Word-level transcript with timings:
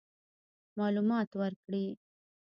معلومات 0.77 1.29
ورکړي. 1.41 1.85